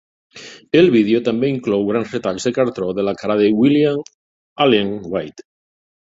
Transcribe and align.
El 0.77 0.87
vídeo 0.93 1.17
també 1.25 1.49
inclou 1.55 1.83
grans 1.89 2.15
retalls 2.15 2.47
de 2.47 2.51
cartró 2.55 2.87
de 2.99 3.05
la 3.09 3.13
cara 3.19 3.35
de 3.41 3.51
William 3.59 4.01
Allen 4.67 4.89
White. 5.13 5.47